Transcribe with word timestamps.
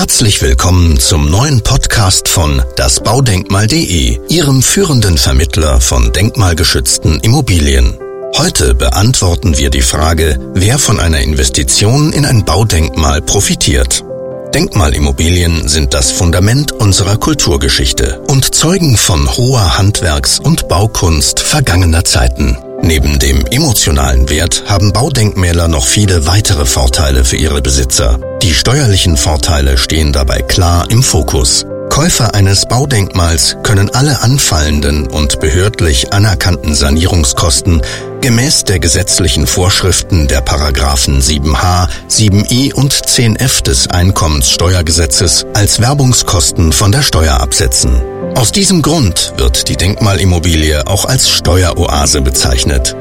Herzlich 0.00 0.40
willkommen 0.40 0.98
zum 0.98 1.30
neuen 1.30 1.60
Podcast 1.60 2.26
von 2.26 2.62
dasbaudenkmal.de, 2.76 4.18
Ihrem 4.30 4.62
führenden 4.62 5.18
Vermittler 5.18 5.78
von 5.78 6.10
denkmalgeschützten 6.10 7.20
Immobilien. 7.20 7.98
Heute 8.34 8.74
beantworten 8.74 9.58
wir 9.58 9.68
die 9.68 9.82
Frage, 9.82 10.38
wer 10.54 10.78
von 10.78 10.98
einer 10.98 11.20
Investition 11.20 12.14
in 12.14 12.24
ein 12.24 12.46
Baudenkmal 12.46 13.20
profitiert. 13.20 14.02
Denkmalimmobilien 14.54 15.68
sind 15.68 15.92
das 15.92 16.10
Fundament 16.12 16.72
unserer 16.72 17.18
Kulturgeschichte 17.18 18.22
und 18.26 18.54
zeugen 18.54 18.96
von 18.96 19.28
hoher 19.36 19.76
Handwerks- 19.76 20.40
und 20.40 20.66
Baukunst 20.66 21.40
vergangener 21.40 22.06
Zeiten. 22.06 22.56
Neben 22.82 23.18
dem 23.18 23.44
emotionalen 23.50 24.28
Wert 24.30 24.64
haben 24.66 24.92
Baudenkmäler 24.92 25.68
noch 25.68 25.86
viele 25.86 26.26
weitere 26.26 26.66
Vorteile 26.66 27.24
für 27.24 27.36
ihre 27.36 27.60
Besitzer. 27.60 28.18
Die 28.42 28.54
steuerlichen 28.54 29.16
Vorteile 29.16 29.76
stehen 29.76 30.12
dabei 30.12 30.40
klar 30.40 30.90
im 30.90 31.02
Fokus. 31.02 31.66
Käufer 31.90 32.34
eines 32.34 32.66
Baudenkmals 32.66 33.56
können 33.64 33.90
alle 33.90 34.22
anfallenden 34.22 35.08
und 35.08 35.40
behördlich 35.40 36.12
anerkannten 36.12 36.74
Sanierungskosten 36.74 37.82
gemäß 38.20 38.64
der 38.64 38.78
gesetzlichen 38.78 39.46
Vorschriften 39.46 40.28
der 40.28 40.40
Paragraphen 40.40 41.20
7h, 41.20 41.88
7i 42.08 42.72
und 42.72 42.94
10f 42.94 43.62
des 43.62 43.88
Einkommenssteuergesetzes 43.88 45.44
als 45.52 45.80
Werbungskosten 45.80 46.72
von 46.72 46.92
der 46.92 47.02
Steuer 47.02 47.40
absetzen. 47.40 48.00
Aus 48.36 48.52
diesem 48.52 48.82
Grund 48.82 49.34
wird 49.36 49.68
die 49.68 49.76
Denkmalimmobilie 49.76 50.86
auch 50.86 51.04
als 51.04 51.28
Steueroase 51.28 52.22
bezeichnet. 52.22 52.96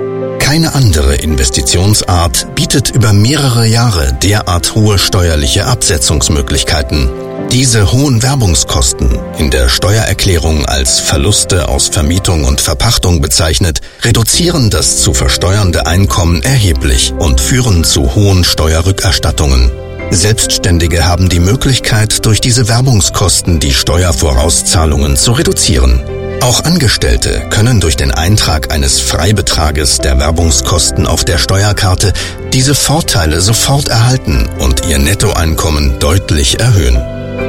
Keine 0.50 0.74
andere 0.74 1.14
Investitionsart 1.14 2.56
bietet 2.56 2.90
über 2.90 3.14
mehrere 3.14 3.68
Jahre 3.68 4.14
derart 4.14 4.74
hohe 4.74 4.98
steuerliche 4.98 5.68
Absetzungsmöglichkeiten. 5.68 7.08
Diese 7.52 7.92
hohen 7.92 8.24
Werbungskosten, 8.24 9.20
in 9.38 9.52
der 9.52 9.70
Steuererklärung 9.70 10.66
als 10.66 11.02
Verluste 11.02 11.68
aus 11.68 11.90
Vermietung 11.90 12.46
und 12.46 12.62
Verpachtung 12.62 13.22
bezeichnet, 13.22 13.82
reduzieren 14.02 14.72
das 14.72 15.04
zu 15.04 15.14
versteuernde 15.14 15.86
Einkommen 15.86 16.42
erheblich 16.42 17.14
und 17.20 17.40
führen 17.40 17.84
zu 17.84 18.16
hohen 18.16 18.44
Steuerrückerstattungen. 18.44 19.72
Selbstständige 20.10 21.06
haben 21.06 21.30
die 21.30 21.42
Möglichkeit, 21.42 22.26
durch 22.26 22.42
diese 22.42 22.68
Werbungskosten 22.68 23.60
die 23.60 23.72
Steuervorauszahlungen 23.74 25.16
zu 25.16 25.34
reduzieren. 25.34 26.02
Auch 26.42 26.64
Angestellte 26.64 27.48
können 27.50 27.82
durch 27.82 27.98
den 27.98 28.12
Eintrag 28.12 28.72
eines 28.72 29.00
Freibetrages 29.00 29.98
der 29.98 30.20
Werbungskosten 30.20 31.06
auf 31.06 31.26
der 31.26 31.38
Steuerkarte 31.38 32.14
diese 32.54 32.76
Vorteile 32.76 33.42
sofort 33.42 33.90
erhalten 33.90 34.50
und 34.60 34.86
ihr 34.88 35.00
Nettoeinkommen 35.00 36.00
deutlich 36.00 36.60
erhöhen. 36.60 37.02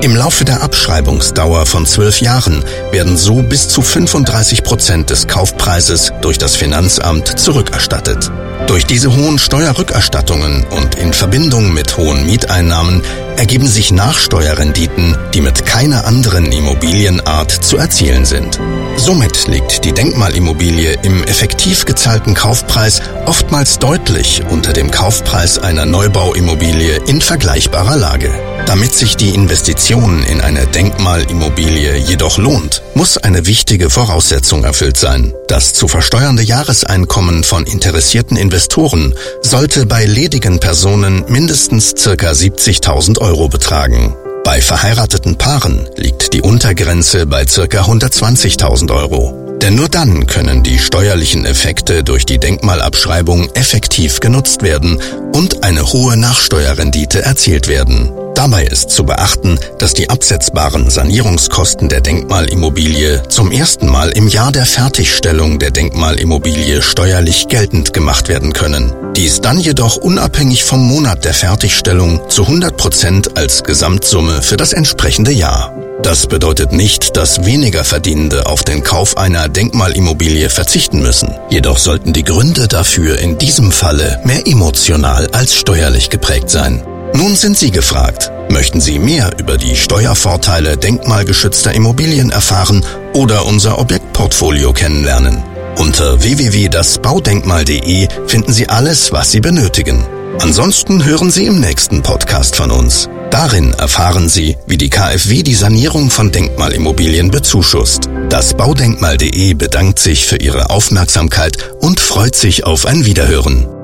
Im 0.02 0.16
Laufe 0.16 0.44
der 0.44 0.62
Abschreibungsdauer 0.62 1.66
von 1.66 1.84
zwölf 1.84 2.20
Jahren 2.20 2.64
werden 2.90 3.16
so 3.16 3.42
bis 3.42 3.68
zu 3.68 3.82
35 3.82 4.62
Prozent 4.62 5.10
des 5.10 5.26
Kaufpreises 5.26 6.12
durch 6.22 6.38
das 6.38 6.56
Finanzamt 6.56 7.38
zurückerstattet. 7.38 8.30
Durch 8.66 8.86
diese 8.86 9.14
hohen 9.14 9.38
Steuerrückerstattungen 9.38 10.64
und 10.64 10.94
in 10.94 11.12
Verbindung 11.12 11.74
mit 11.74 11.96
hohen 11.96 12.24
Mieteinnahmen 12.24 13.02
ergeben 13.36 13.66
sich 13.66 13.90
Nachsteuerrenditen, 13.90 15.18
die 15.34 15.40
mit 15.40 15.66
keiner 15.66 16.06
anderen 16.06 16.50
Immobilienart 16.52 17.50
zu 17.50 17.76
erzielen 17.76 18.24
sind. 18.24 18.58
Somit 19.00 19.46
liegt 19.48 19.86
die 19.86 19.92
Denkmalimmobilie 19.92 20.92
im 21.02 21.24
effektiv 21.24 21.86
gezahlten 21.86 22.34
Kaufpreis 22.34 23.00
oftmals 23.24 23.78
deutlich 23.78 24.42
unter 24.50 24.74
dem 24.74 24.90
Kaufpreis 24.90 25.58
einer 25.58 25.86
Neubauimmobilie 25.86 27.00
in 27.06 27.22
vergleichbarer 27.22 27.96
Lage. 27.96 28.30
Damit 28.66 28.92
sich 28.92 29.16
die 29.16 29.30
Investition 29.30 30.22
in 30.22 30.42
eine 30.42 30.66
Denkmalimmobilie 30.66 31.96
jedoch 31.96 32.36
lohnt, 32.36 32.82
muss 32.94 33.16
eine 33.16 33.46
wichtige 33.46 33.88
Voraussetzung 33.88 34.64
erfüllt 34.64 34.98
sein. 34.98 35.32
Das 35.48 35.72
zu 35.72 35.88
versteuernde 35.88 36.42
Jahreseinkommen 36.42 37.42
von 37.42 37.64
interessierten 37.64 38.36
Investoren 38.36 39.14
sollte 39.40 39.86
bei 39.86 40.04
ledigen 40.04 40.60
Personen 40.60 41.24
mindestens 41.26 41.94
ca. 41.94 42.32
70.000 42.32 43.18
Euro 43.18 43.48
betragen. 43.48 44.14
Bei 44.44 44.60
verheirateten 44.60 45.36
Paaren 45.36 45.88
liegt 45.96 46.32
die 46.32 46.42
Untergrenze 46.42 47.26
bei 47.26 47.44
ca. 47.44 47.62
120.000 47.62 48.94
Euro. 48.94 49.58
Denn 49.60 49.74
nur 49.74 49.88
dann 49.88 50.26
können 50.26 50.62
die 50.62 50.78
steuerlichen 50.78 51.44
Effekte 51.44 52.02
durch 52.02 52.24
die 52.24 52.38
Denkmalabschreibung 52.38 53.50
effektiv 53.54 54.20
genutzt 54.20 54.62
werden 54.62 55.00
und 55.34 55.62
eine 55.62 55.92
hohe 55.92 56.16
Nachsteuerrendite 56.16 57.22
erzielt 57.22 57.68
werden. 57.68 58.10
Dabei 58.40 58.64
ist 58.64 58.88
zu 58.88 59.04
beachten, 59.04 59.60
dass 59.78 59.92
die 59.92 60.08
absetzbaren 60.08 60.88
Sanierungskosten 60.88 61.90
der 61.90 62.00
Denkmalimmobilie 62.00 63.22
zum 63.28 63.52
ersten 63.52 63.86
Mal 63.86 64.08
im 64.12 64.28
Jahr 64.28 64.50
der 64.50 64.64
Fertigstellung 64.64 65.58
der 65.58 65.70
Denkmalimmobilie 65.72 66.80
steuerlich 66.80 67.48
geltend 67.48 67.92
gemacht 67.92 68.30
werden 68.30 68.54
können. 68.54 68.94
Dies 69.14 69.42
dann 69.42 69.60
jedoch 69.60 69.96
unabhängig 69.96 70.64
vom 70.64 70.80
Monat 70.80 71.26
der 71.26 71.34
Fertigstellung 71.34 72.30
zu 72.30 72.44
100 72.44 72.78
Prozent 72.78 73.36
als 73.36 73.62
Gesamtsumme 73.62 74.40
für 74.40 74.56
das 74.56 74.72
entsprechende 74.72 75.32
Jahr. 75.32 75.74
Das 76.02 76.26
bedeutet 76.26 76.72
nicht, 76.72 77.18
dass 77.18 77.44
weniger 77.44 77.84
Verdienende 77.84 78.46
auf 78.46 78.64
den 78.64 78.82
Kauf 78.82 79.18
einer 79.18 79.50
Denkmalimmobilie 79.50 80.48
verzichten 80.48 81.02
müssen. 81.02 81.34
Jedoch 81.50 81.76
sollten 81.76 82.14
die 82.14 82.24
Gründe 82.24 82.68
dafür 82.68 83.18
in 83.18 83.36
diesem 83.36 83.70
Falle 83.70 84.18
mehr 84.24 84.46
emotional 84.46 85.28
als 85.32 85.54
steuerlich 85.54 86.08
geprägt 86.08 86.48
sein. 86.48 86.82
Nun 87.14 87.34
sind 87.36 87.58
Sie 87.58 87.70
gefragt. 87.70 88.30
Möchten 88.50 88.80
Sie 88.80 88.98
mehr 88.98 89.30
über 89.38 89.58
die 89.58 89.76
Steuervorteile 89.76 90.76
denkmalgeschützter 90.76 91.72
Immobilien 91.74 92.30
erfahren 92.30 92.84
oder 93.14 93.46
unser 93.46 93.78
Objektportfolio 93.78 94.72
kennenlernen? 94.72 95.42
Unter 95.76 96.22
www.dasbaudenkmal.de 96.22 98.08
finden 98.26 98.52
Sie 98.52 98.68
alles, 98.68 99.12
was 99.12 99.30
Sie 99.30 99.40
benötigen. 99.40 100.06
Ansonsten 100.40 101.04
hören 101.04 101.30
Sie 101.30 101.46
im 101.46 101.60
nächsten 101.60 102.02
Podcast 102.02 102.56
von 102.56 102.70
uns. 102.70 103.08
Darin 103.30 103.72
erfahren 103.74 104.28
Sie, 104.28 104.56
wie 104.66 104.78
die 104.78 104.90
KfW 104.90 105.42
die 105.42 105.54
Sanierung 105.54 106.10
von 106.10 106.32
Denkmalimmobilien 106.32 107.30
bezuschusst. 107.30 108.08
Das 108.28 108.54
Baudenkmal.de 108.54 109.54
bedankt 109.54 109.98
sich 109.98 110.26
für 110.26 110.36
Ihre 110.36 110.70
Aufmerksamkeit 110.70 111.70
und 111.80 112.00
freut 112.00 112.36
sich 112.36 112.64
auf 112.64 112.86
ein 112.86 113.04
Wiederhören. 113.04 113.79